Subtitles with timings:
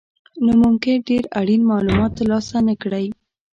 [0.45, 3.05] نو ممکن ډېر اړین مالومات ترلاسه نه کړئ.